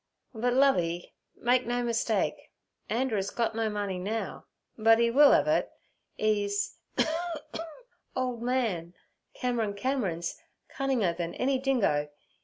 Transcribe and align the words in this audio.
'But, 0.33 0.53
Lovey, 0.53 1.13
make 1.35 1.67
no 1.67 1.83
mistake. 1.83 2.49
Anderer's 2.89 3.29
gut 3.29 3.53
no 3.53 3.69
money 3.69 3.99
now, 3.99 4.47
but 4.75 4.99
'e 4.99 5.11
will 5.11 5.31
ev 5.31 5.47
it—'e's 5.47 6.79
old 8.15 8.41
man 8.41 8.95
Cameron 9.35 9.75
Cameron's 9.75 10.41
cunninger 10.75 11.13
then 11.15 11.35
any 11.35 11.59
dingo. 11.59 12.09